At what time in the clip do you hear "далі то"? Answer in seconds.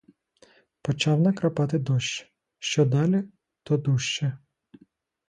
2.85-3.77